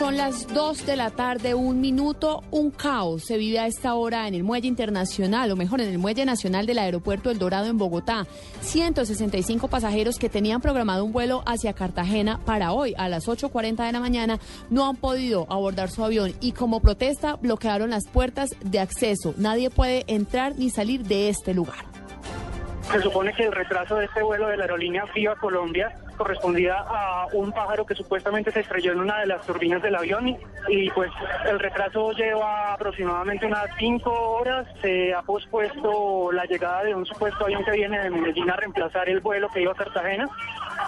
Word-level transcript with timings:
Son 0.00 0.16
las 0.16 0.46
2 0.46 0.86
de 0.86 0.96
la 0.96 1.10
tarde, 1.10 1.52
un 1.52 1.78
minuto, 1.78 2.42
un 2.50 2.70
caos 2.70 3.22
se 3.22 3.36
vive 3.36 3.58
a 3.58 3.66
esta 3.66 3.92
hora 3.92 4.26
en 4.26 4.32
el 4.32 4.42
muelle 4.42 4.66
internacional, 4.66 5.50
o 5.50 5.56
mejor, 5.56 5.82
en 5.82 5.90
el 5.90 5.98
muelle 5.98 6.24
nacional 6.24 6.64
del 6.64 6.78
aeropuerto 6.78 7.30
El 7.30 7.38
Dorado 7.38 7.66
en 7.66 7.76
Bogotá. 7.76 8.26
165 8.62 9.68
pasajeros 9.68 10.16
que 10.18 10.30
tenían 10.30 10.62
programado 10.62 11.04
un 11.04 11.12
vuelo 11.12 11.42
hacia 11.44 11.74
Cartagena 11.74 12.40
para 12.46 12.72
hoy 12.72 12.94
a 12.96 13.10
las 13.10 13.28
8.40 13.28 13.84
de 13.84 13.92
la 13.92 14.00
mañana 14.00 14.40
no 14.70 14.88
han 14.88 14.96
podido 14.96 15.46
abordar 15.50 15.90
su 15.90 16.02
avión 16.02 16.32
y 16.40 16.52
como 16.52 16.80
protesta 16.80 17.36
bloquearon 17.36 17.90
las 17.90 18.08
puertas 18.08 18.56
de 18.64 18.78
acceso. 18.78 19.34
Nadie 19.36 19.68
puede 19.68 20.06
entrar 20.06 20.56
ni 20.56 20.70
salir 20.70 21.04
de 21.04 21.28
este 21.28 21.52
lugar. 21.52 21.89
Se 22.92 23.00
supone 23.00 23.32
que 23.32 23.44
el 23.44 23.52
retraso 23.52 23.96
de 23.96 24.06
este 24.06 24.20
vuelo 24.20 24.48
de 24.48 24.56
la 24.56 24.64
aerolínea 24.64 25.04
Viva 25.14 25.36
Colombia 25.36 25.92
correspondía 26.16 26.74
a 26.76 27.28
un 27.32 27.52
pájaro 27.52 27.86
que 27.86 27.94
supuestamente 27.94 28.50
se 28.50 28.60
estrelló 28.60 28.92
en 28.92 29.00
una 29.00 29.20
de 29.20 29.26
las 29.26 29.46
turbinas 29.46 29.80
del 29.80 29.94
avión 29.94 30.36
y, 30.68 30.90
pues 30.90 31.10
el 31.46 31.60
retraso 31.60 32.10
lleva 32.12 32.74
aproximadamente 32.74 33.46
unas 33.46 33.66
cinco 33.78 34.10
horas. 34.12 34.66
Se 34.82 35.14
ha 35.14 35.22
pospuesto 35.22 36.32
la 36.32 36.44
llegada 36.46 36.82
de 36.82 36.94
un 36.94 37.06
supuesto 37.06 37.44
avión 37.44 37.64
que 37.64 37.70
viene 37.70 38.00
de 38.00 38.10
Medellín 38.10 38.50
a 38.50 38.56
reemplazar 38.56 39.08
el 39.08 39.20
vuelo 39.20 39.48
que 39.48 39.62
iba 39.62 39.72
a 39.72 39.76
Cartagena. 39.76 40.28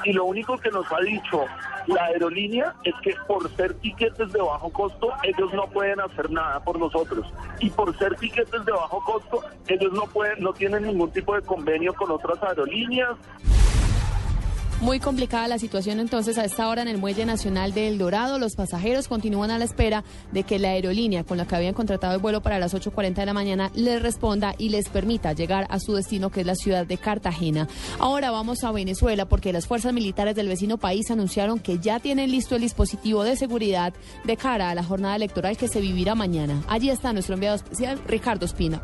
y 0.05 0.13
lo 0.13 0.25
único 0.25 0.59
que 0.59 0.71
nos 0.71 0.91
ha 0.93 1.01
dicho 1.01 1.47
la 1.87 2.05
aerolínea 2.07 2.75
es 2.85 2.95
que 3.03 3.15
por 3.27 3.49
ser 3.57 3.75
tiquetes 3.75 4.33
de 4.33 4.41
bajo 4.41 4.71
costo 4.71 5.13
ellos 5.23 5.53
no 5.55 5.67
pueden 5.69 6.01
hacer 6.01 6.31
nada 6.31 6.61
por 6.61 6.79
nosotros 6.79 7.27
y 7.61 7.71
por 7.71 7.97
ser 7.99 8.15
tiquetes 8.17 8.65
de 8.65 8.73
bajo 8.73 9.03
costo 9.05 9.43
ellos 9.69 9.93
no 9.93 10.07
pueden 10.07 10.43
no 10.43 10.53
tienen 10.53 10.85
ningún 10.85 11.11
tipo 11.11 11.35
de 11.35 11.43
convenio 11.43 11.95
con 11.95 12.11
otras 12.11 12.43
aerolíneas. 12.43 13.17
Muy 14.83 14.99
complicada 14.99 15.47
la 15.47 15.61
situación 15.61 16.01
entonces 16.01 16.39
a 16.39 16.45
esta 16.45 16.69
hora 16.69 16.83
en 16.83 16.89
el 16.89 16.99
Muelle 16.99 17.25
Nacional 17.25 17.73
de 17.73 17.87
El 17.87 17.99
Dorado. 17.99 18.41
Los 18.41 18.57
pasajeros 18.57 19.07
continúan 19.07 19.53
a 19.53 19.59
la 19.59 19.65
espera 19.65 20.03
de 20.33 20.43
que 20.43 20.59
la 20.59 20.71
aerolínea 20.71 21.23
con 21.23 21.39
la 21.39 21.47
que 21.47 21.55
habían 21.55 21.73
contratado 21.73 22.17
el 22.17 22.21
vuelo 22.21 22.43
para 22.43 22.59
las 22.59 22.75
8.40 22.75 23.15
de 23.15 23.27
la 23.27 23.33
mañana 23.33 23.71
les 23.77 24.03
responda 24.03 24.57
y 24.59 24.71
les 24.71 24.89
permita 24.89 25.35
llegar 25.35 25.69
a 25.71 25.79
su 25.79 25.95
destino 25.95 26.31
que 26.31 26.41
es 26.41 26.47
la 26.47 26.57
ciudad 26.57 26.85
de 26.85 26.99
Cartagena. 26.99 27.69
Ahora 28.01 28.33
vamos 28.33 28.65
a 28.65 28.73
Venezuela 28.73 29.25
porque 29.27 29.53
las 29.53 29.69
fuerzas 29.69 29.93
militares 29.93 30.35
del 30.35 30.49
vecino 30.49 30.79
país 30.79 31.13
anunciaron 31.13 31.61
que 31.61 31.79
ya 31.79 32.01
tienen 32.01 32.33
listo 32.33 32.57
el 32.57 32.63
dispositivo 32.63 33.23
de 33.23 33.37
seguridad 33.37 33.95
de 34.25 34.37
cara 34.37 34.71
a 34.71 34.75
la 34.75 34.83
jornada 34.83 35.15
electoral 35.15 35.57
que 35.57 35.69
se 35.69 35.81
vivirá 35.81 36.17
mañana. 36.17 36.61
Allí 36.67 36.91
está 36.91 37.13
nuestro 37.13 37.35
enviado 37.35 37.55
especial 37.55 38.01
Ricardo 38.09 38.47
Espina. 38.47 38.83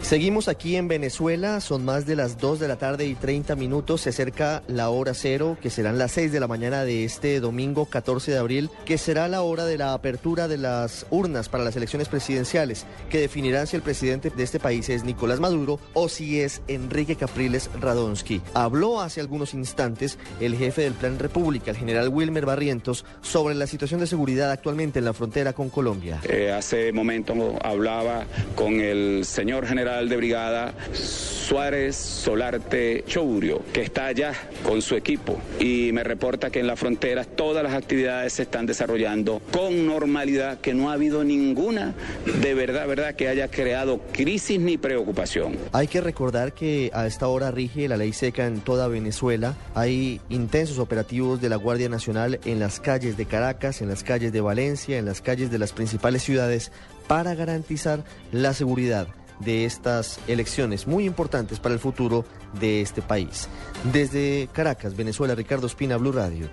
Seguimos 0.00 0.48
aquí 0.48 0.76
en 0.76 0.88
Venezuela, 0.88 1.60
son 1.60 1.84
más 1.84 2.06
de 2.06 2.16
las 2.16 2.38
2 2.38 2.60
de 2.60 2.68
la 2.68 2.76
tarde 2.76 3.04
y 3.06 3.14
30 3.14 3.56
minutos, 3.56 4.02
se 4.02 4.10
acerca 4.10 4.62
la 4.66 4.88
hora 4.88 5.12
cero, 5.12 5.58
que 5.60 5.68
serán 5.68 5.98
las 5.98 6.12
6 6.12 6.32
de 6.32 6.40
la 6.40 6.46
mañana 6.46 6.84
de 6.84 7.04
este 7.04 7.40
domingo 7.40 7.84
14 7.84 8.30
de 8.30 8.38
abril, 8.38 8.70
que 8.86 8.96
será 8.96 9.28
la 9.28 9.42
hora 9.42 9.66
de 9.66 9.76
la 9.76 9.92
apertura 9.92 10.48
de 10.48 10.56
las 10.56 11.04
urnas 11.10 11.50
para 11.50 11.64
las 11.64 11.76
elecciones 11.76 12.08
presidenciales, 12.08 12.86
que 13.10 13.20
definirán 13.20 13.66
si 13.66 13.76
el 13.76 13.82
presidente 13.82 14.30
de 14.30 14.42
este 14.42 14.60
país 14.60 14.88
es 14.88 15.04
Nicolás 15.04 15.40
Maduro 15.40 15.78
o 15.92 16.08
si 16.08 16.40
es 16.40 16.62
Enrique 16.68 17.16
Capriles 17.16 17.68
Radonsky. 17.78 18.40
Habló 18.54 19.02
hace 19.02 19.20
algunos 19.20 19.52
instantes 19.52 20.16
el 20.40 20.56
jefe 20.56 20.82
del 20.82 20.94
Plan 20.94 21.18
República, 21.18 21.72
el 21.72 21.76
general 21.76 22.08
Wilmer 22.08 22.46
Barrientos, 22.46 23.04
sobre 23.20 23.54
la 23.56 23.66
situación 23.66 24.00
de 24.00 24.06
seguridad 24.06 24.52
actualmente 24.52 25.00
en 25.00 25.04
la 25.04 25.12
frontera 25.12 25.52
con 25.52 25.68
Colombia. 25.68 26.20
Eh, 26.22 26.50
hace 26.50 26.92
momento 26.92 27.34
hablaba 27.62 28.24
con 28.54 28.80
el 28.80 29.24
señor 29.26 29.66
general 29.66 29.87
de 29.88 30.16
brigada 30.16 30.74
Suárez 30.92 31.96
Solarte 31.96 33.04
Chourio, 33.06 33.62
que 33.72 33.80
está 33.80 34.06
allá 34.06 34.34
con 34.62 34.82
su 34.82 34.96
equipo 34.96 35.40
y 35.58 35.90
me 35.92 36.04
reporta 36.04 36.50
que 36.50 36.60
en 36.60 36.66
las 36.66 36.78
fronteras 36.78 37.26
todas 37.34 37.62
las 37.62 37.72
actividades 37.72 38.34
se 38.34 38.42
están 38.42 38.66
desarrollando 38.66 39.40
con 39.50 39.86
normalidad, 39.86 40.60
que 40.60 40.74
no 40.74 40.90
ha 40.90 40.92
habido 40.92 41.24
ninguna 41.24 41.94
de 42.42 42.52
verdad, 42.52 42.86
verdad, 42.86 43.14
que 43.14 43.28
haya 43.28 43.48
creado 43.48 44.00
crisis 44.12 44.60
ni 44.60 44.76
preocupación. 44.76 45.56
Hay 45.72 45.86
que 45.86 46.02
recordar 46.02 46.52
que 46.52 46.90
a 46.92 47.06
esta 47.06 47.26
hora 47.28 47.50
rige 47.50 47.88
la 47.88 47.96
ley 47.96 48.12
seca 48.12 48.46
en 48.46 48.60
toda 48.60 48.86
Venezuela. 48.88 49.56
Hay 49.74 50.20
intensos 50.28 50.78
operativos 50.78 51.40
de 51.40 51.48
la 51.48 51.56
Guardia 51.56 51.88
Nacional 51.88 52.40
en 52.44 52.60
las 52.60 52.78
calles 52.78 53.16
de 53.16 53.24
Caracas, 53.24 53.80
en 53.80 53.88
las 53.88 54.04
calles 54.04 54.32
de 54.32 54.42
Valencia, 54.42 54.98
en 54.98 55.06
las 55.06 55.22
calles 55.22 55.50
de 55.50 55.58
las 55.58 55.72
principales 55.72 56.22
ciudades 56.22 56.72
para 57.06 57.34
garantizar 57.34 58.04
la 58.32 58.52
seguridad 58.52 59.08
de 59.40 59.64
estas 59.64 60.20
elecciones 60.26 60.86
muy 60.86 61.04
importantes 61.04 61.60
para 61.60 61.74
el 61.74 61.80
futuro 61.80 62.24
de 62.60 62.80
este 62.80 63.02
país. 63.02 63.48
Desde 63.92 64.48
Caracas, 64.52 64.96
Venezuela, 64.96 65.34
Ricardo 65.34 65.66
Espina, 65.66 65.96
Blue 65.96 66.12
Radio. 66.12 66.48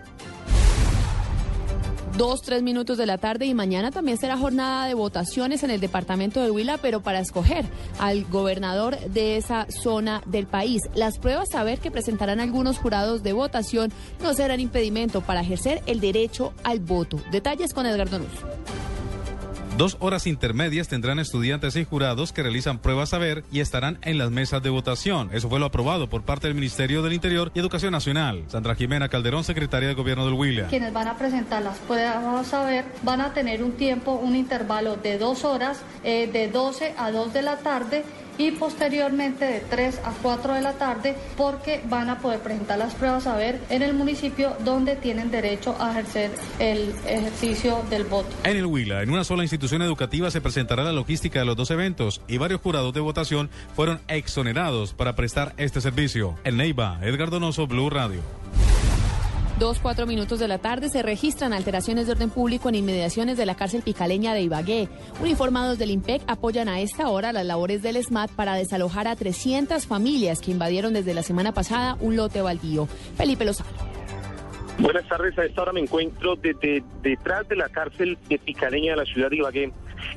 Dos, 2.18 2.42
tres 2.44 2.64
minutos 2.64 2.98
de 2.98 3.06
la 3.06 3.18
tarde 3.18 3.46
y 3.46 3.54
mañana 3.54 3.92
también 3.92 4.18
será 4.18 4.38
jornada 4.38 4.88
de 4.88 4.94
votaciones 4.94 5.64
en 5.64 5.72
el 5.72 5.82
departamento 5.82 6.42
de 6.42 6.50
Huila, 6.50 6.78
pero 6.78 7.02
para 7.02 7.20
escoger 7.20 7.66
al 8.00 8.24
gobernador 8.24 8.98
de 9.10 9.36
esa 9.36 9.68
zona 9.70 10.22
del 10.26 10.48
país. 10.48 10.84
Las 10.96 11.20
pruebas 11.20 11.54
a 11.56 11.66
ver 11.66 11.80
que 11.80 11.92
presentarán 11.92 12.40
algunos 12.40 12.78
jurados 12.78 13.22
de 13.22 13.34
votación 13.34 13.92
no 14.24 14.34
serán 14.34 14.62
impedimento 14.62 15.20
para 15.20 15.42
ejercer 15.42 15.82
el 15.88 16.00
derecho 16.00 16.54
al 16.64 16.80
voto. 16.80 17.20
Detalles 17.32 17.74
con 17.74 17.86
Edgardo 17.86 18.20
Nuz. 18.20 18.75
Dos 19.78 19.98
horas 20.00 20.26
intermedias 20.26 20.88
tendrán 20.88 21.20
estudiantes 21.20 21.76
y 21.76 21.84
jurados 21.84 22.32
que 22.32 22.42
realizan 22.42 22.80
pruebas 22.80 23.10
saber 23.10 23.44
y 23.52 23.60
estarán 23.60 23.98
en 24.04 24.18
las 24.18 24.32
mesas 24.32 24.64
de 24.64 24.70
votación. 24.70 25.30
Eso 25.34 25.50
fue 25.50 25.60
lo 25.60 25.66
aprobado 25.66 26.10
por 26.10 26.24
parte 26.24 26.48
del 26.48 26.56
Ministerio 26.56 27.02
del 27.04 27.12
Interior 27.12 27.52
y 27.54 27.60
Educación 27.60 27.92
Nacional. 27.92 28.46
Sandra 28.48 28.76
Jimena 28.76 29.10
Calderón, 29.10 29.44
secretaria 29.44 29.90
de 29.90 29.94
Gobierno 29.94 30.24
del 30.24 30.36
Huila. 30.36 30.68
Quienes 30.68 30.94
van 30.94 31.10
a 31.10 31.18
presentar 31.18 31.62
las 31.62 31.78
pruebas 31.80 32.48
saber 32.48 32.86
van 33.04 33.20
a 33.20 33.34
tener 33.34 33.62
un 33.62 33.74
tiempo, 33.74 34.14
un 34.14 34.38
intervalo 34.38 34.96
de 34.96 35.18
dos 35.18 35.44
horas, 35.44 35.82
eh, 36.06 36.30
de 36.32 36.48
12 36.48 36.94
a 36.98 37.12
2 37.12 37.34
de 37.34 37.42
la 37.42 37.58
tarde 37.58 38.06
y 38.38 38.52
posteriormente 38.52 39.46
de 39.46 39.60
3 39.60 40.02
a 40.04 40.12
4 40.22 40.54
de 40.54 40.62
la 40.62 40.74
tarde 40.74 41.16
porque 41.38 41.82
van 41.90 42.10
a 42.10 42.20
poder 42.20 42.40
presentar 42.40 42.78
las 42.78 42.94
pruebas 42.94 43.28
a 43.28 43.36
ver 43.36 43.62
en 43.70 43.82
el 43.82 43.94
municipio 43.94 44.56
donde 44.64 44.96
tienen 44.96 45.32
derecho 45.32 45.76
a 45.80 45.92
ejercer 45.92 46.32
el 46.60 46.94
ejercicio 47.08 47.84
del 47.90 48.04
voto. 48.04 48.30
En 48.44 48.58
el 48.58 48.66
Huila, 48.66 49.02
en 49.02 49.12
una 49.12 49.24
sola 49.24 49.44
institución 49.44 49.82
educativa 49.82 50.32
se 50.32 50.42
presentará 50.42 50.84
la 50.84 50.92
logística 50.92 51.40
de 51.40 51.46
los 51.46 51.56
dos 51.56 51.72
eventos 51.72 52.22
y 52.28 52.38
varios 52.38 52.62
jurados 52.62 52.94
de 52.94 53.00
votación 53.00 53.50
fueron 53.76 54.00
exonerados 54.08 54.94
para 54.94 55.16
prestar 55.16 55.54
este 55.58 55.82
servicio. 55.82 56.36
En 56.44 56.58
Neiva, 56.58 57.00
Edgar 57.02 57.30
Donoso, 57.30 57.68
Blue 57.68 57.90
Radio. 57.90 58.22
Dos, 59.60 59.80
cuatro 59.80 60.06
minutos 60.06 60.40
de 60.40 60.50
la 60.50 60.58
tarde 60.58 60.90
se 60.90 61.02
registran 61.02 61.54
alteraciones 61.54 62.08
de 62.08 62.12
orden 62.12 62.30
público 62.30 62.68
en 62.68 62.76
inmediaciones 62.76 63.38
de 63.38 63.46
la 63.46 63.56
cárcel 63.56 63.84
picaleña 63.84 64.34
de 64.34 64.42
Ibagué. 64.42 64.90
Uniformados 65.22 65.78
del 65.78 65.92
IMPEC 65.92 66.24
apoyan 66.28 66.68
a 66.68 66.82
esta 66.82 67.08
hora 67.08 67.32
las 67.32 67.46
labores 67.46 67.82
del 67.82 67.96
SMAT 68.04 68.32
para 68.32 68.56
desalojar 68.56 69.08
a 69.08 69.16
300 69.16 69.88
familias 69.88 70.42
que 70.42 70.52
invadieron 70.52 70.94
desde 70.94 71.14
la 71.14 71.24
semana 71.24 71.54
pasada 71.54 71.96
un 72.02 72.18
lote 72.18 72.42
baldío. 72.42 72.88
Felipe 73.16 73.46
Lozano. 73.46 73.70
Buenas 74.78 75.08
tardes, 75.08 75.38
a 75.40 75.46
esta 75.46 75.62
hora 75.62 75.72
me 75.72 75.80
encuentro 75.80 76.36
de, 76.36 76.84
detrás 77.02 77.48
de 77.48 77.56
la 77.56 77.70
cárcel 77.70 78.18
de 78.28 78.38
Picaleña 78.38 78.92
de 78.92 78.98
la 78.98 79.06
ciudad 79.06 79.30
de 79.30 79.38
Ibagué. 79.38 79.72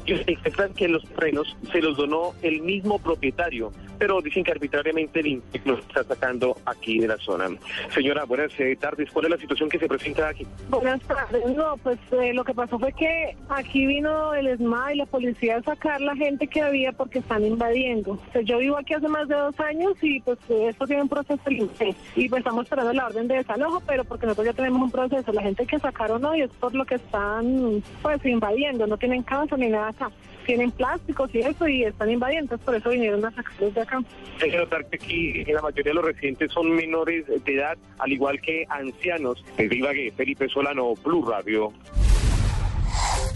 Y 0.05 0.14
explican 0.14 0.75
que 0.75 0.88
los 0.88 1.05
terrenos 1.05 1.56
se 1.70 1.81
los 1.81 1.96
donó 1.96 2.32
el 2.43 2.61
mismo 2.62 2.99
propietario, 2.99 3.73
pero 3.99 4.21
dicen 4.21 4.45
que 4.45 4.53
arbitrariamente 4.53 5.21
el 5.21 5.27
INPEC 5.27 5.67
los 5.67 5.81
está 5.81 6.05
sacando 6.05 6.56
aquí 6.65 6.99
de 7.00 7.09
la 7.09 7.17
zona. 7.19 7.49
Señora, 7.95 8.25
buenas 8.25 8.53
eh, 8.59 8.77
tardes. 8.81 9.11
¿Cuál 9.11 9.27
es 9.27 9.31
la 9.33 9.39
situación 9.39 9.69
que 9.69 9.79
se 9.79 9.89
presenta 9.89 10.29
aquí? 10.29 10.47
Buenas 10.69 11.00
tardes. 11.03 11.45
No, 11.56 11.77
pues 11.79 11.99
eh, 12.12 12.33
lo 12.33 12.45
que 12.45 12.55
pasó 12.55 12.79
fue 12.79 12.93
que 12.93 13.37
aquí 13.49 13.87
vino 13.87 14.35
el 14.35 14.47
ESMA 14.47 14.95
y 14.95 14.99
la 14.99 15.06
policía 15.06 15.56
a 15.56 15.62
sacar 15.62 16.00
la 16.00 16.15
gente 16.17 16.47
que 16.47 16.62
había 16.62 16.93
porque 16.93 17.19
están 17.19 17.45
invadiendo. 17.45 18.19
Pues 18.33 18.45
yo 18.47 18.59
vivo 18.59 18.79
aquí 18.79 18.95
hace 18.95 19.09
más 19.09 19.29
de 19.29 19.35
dos 19.35 19.59
años 19.61 19.95
y 20.03 20.21
pues 20.21 20.39
esto 20.49 20.87
tiene 20.87 21.03
un 21.03 21.09
proceso 21.09 21.50
INPEC. 21.50 21.97
Y 22.17 22.29
pues 22.29 22.41
estamos 22.41 22.65
esperando 22.65 22.93
la 22.93 23.06
orden 23.06 23.29
de 23.29 23.37
desalojo, 23.37 23.83
pero 23.87 24.05
porque 24.05 24.27
nosotros 24.27 24.47
ya 24.47 24.53
tenemos 24.53 24.83
un 24.83 24.91
proceso. 24.91 25.33
La 25.33 25.43
gente 25.43 25.67
que 25.67 25.79
sacaron 25.79 26.25
hoy 26.25 26.43
es 26.43 26.50
por 26.50 26.75
lo 26.75 26.85
que 26.85 26.97
están 26.97 27.83
pues 28.03 28.25
invadiendo. 28.25 28.87
No 28.87 28.97
tienen 28.97 29.23
casa 29.23 29.56
ni 29.56 29.69
nada 29.69 29.89
acá. 29.89 30.11
Tienen 30.49 30.71
plásticos 30.71 31.29
y 31.35 31.41
eso 31.41 31.69
y 31.69 31.85
están 31.85 32.11
invadiendo. 32.11 32.56
Por 32.56 32.75
eso 32.75 32.89
vinieron 32.89 33.23
a 33.23 33.31
sacarlos 33.31 33.75
de 33.75 33.83
acá. 33.83 34.03
Hay 34.41 34.50
que 34.50 34.56
notar 34.56 34.87
que 34.87 34.97
aquí 34.97 35.45
la 35.45 35.61
mayoría 35.61 35.91
de 35.91 35.95
los 35.95 36.05
residentes 36.06 36.50
son 36.53 36.71
menores 36.71 37.27
de 37.27 37.55
edad, 37.55 37.77
al 37.99 38.11
igual 38.11 38.41
que 38.41 38.65
ancianos. 38.71 39.45
Desde 39.59 39.77
Ibagué, 39.77 40.11
Felipe 40.11 40.49
Solano, 40.49 40.95
Blue 41.05 41.23
Radio. 41.29 41.71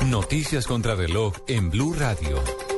Noticias 0.06 0.66
contra 0.66 0.94
reloj 0.94 1.34
en 1.48 1.68
Blue 1.68 1.92
Radio. 1.92 2.71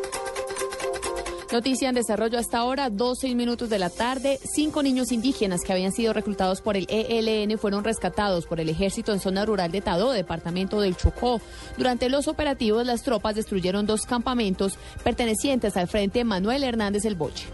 Noticia 1.55 1.89
en 1.89 1.95
desarrollo 1.95 2.37
hasta 2.37 2.59
ahora, 2.59 2.91
12 2.91 3.33
minutos 3.37 3.71
de 3.71 3.79
la 3.79 3.89
tarde. 3.89 4.41
Cinco 4.43 4.83
niños 4.83 5.12
indígenas 5.12 5.61
que 5.65 5.73
habían 5.73 5.93
sido 5.93 6.12
reclutados 6.12 6.61
por 6.61 6.77
el 6.77 6.85
ELN 6.89 7.56
fueron 7.59 7.85
rescatados 7.85 8.45
por 8.47 8.59
el 8.59 8.69
ejército 8.69 9.12
en 9.12 9.21
zona 9.21 9.47
rural 9.47 9.71
de 9.71 9.81
Tadó, 9.81 10.11
departamento 10.11 10.81
del 10.81 10.97
Chocó. 10.97 11.41
Durante 11.79 12.09
los 12.09 12.27
operativos, 12.27 12.85
las 12.85 13.05
tropas 13.05 13.37
destruyeron 13.37 13.87
dos 13.87 14.01
campamentos 14.01 14.81
pertenecientes 15.05 15.77
al 15.77 15.87
Frente 15.87 16.25
Manuel 16.25 16.65
Hernández 16.65 17.05
El 17.05 17.15
Boche. 17.15 17.47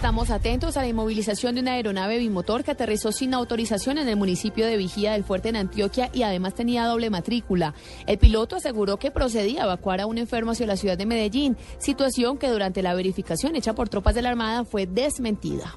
Estamos 0.00 0.30
atentos 0.30 0.78
a 0.78 0.80
la 0.80 0.88
inmovilización 0.88 1.54
de 1.54 1.60
una 1.60 1.72
aeronave 1.72 2.16
bimotor 2.16 2.64
que 2.64 2.70
aterrizó 2.70 3.12
sin 3.12 3.34
autorización 3.34 3.98
en 3.98 4.08
el 4.08 4.16
municipio 4.16 4.64
de 4.64 4.78
Vigía 4.78 5.12
del 5.12 5.24
Fuerte 5.24 5.50
en 5.50 5.56
Antioquia 5.56 6.08
y 6.14 6.22
además 6.22 6.54
tenía 6.54 6.86
doble 6.86 7.10
matrícula. 7.10 7.74
El 8.06 8.16
piloto 8.16 8.56
aseguró 8.56 8.96
que 8.96 9.10
procedía 9.10 9.60
a 9.60 9.64
evacuar 9.66 10.00
a 10.00 10.06
un 10.06 10.16
enfermo 10.16 10.52
hacia 10.52 10.66
la 10.66 10.78
ciudad 10.78 10.96
de 10.96 11.04
Medellín, 11.04 11.58
situación 11.76 12.38
que 12.38 12.48
durante 12.48 12.82
la 12.82 12.94
verificación 12.94 13.56
hecha 13.56 13.74
por 13.74 13.90
tropas 13.90 14.14
de 14.14 14.22
la 14.22 14.30
Armada 14.30 14.64
fue 14.64 14.86
desmentida. 14.86 15.76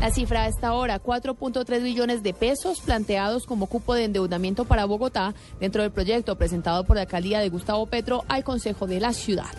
La 0.00 0.10
cifra 0.10 0.42
a 0.42 0.48
esta 0.48 0.74
hora, 0.74 1.00
4.3 1.00 1.84
billones 1.84 2.24
de 2.24 2.34
pesos 2.34 2.80
planteados 2.80 3.46
como 3.46 3.68
cupo 3.68 3.94
de 3.94 4.06
endeudamiento 4.06 4.64
para 4.64 4.86
Bogotá 4.86 5.34
dentro 5.60 5.82
del 5.82 5.92
proyecto 5.92 6.36
presentado 6.36 6.82
por 6.82 6.96
la 6.96 7.02
alcaldía 7.02 7.38
de 7.38 7.48
Gustavo 7.48 7.86
Petro 7.86 8.24
al 8.26 8.42
Consejo 8.42 8.88
de 8.88 8.98
la 8.98 9.12
Ciudad. 9.12 9.54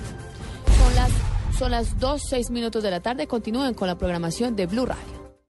Son 1.58 1.72
las 1.72 1.88
son 1.88 2.00
las 2.00 2.00
2, 2.00 2.22
6 2.30 2.50
minutos 2.52 2.84
de 2.84 2.92
la 2.92 3.00
tarde. 3.00 3.28
Continúen 3.28 3.74
con 3.74 3.88
la 3.88 3.98
programación 3.98 4.56
de 4.56 4.66
Blue 4.66 4.86
Radio. 4.86 5.13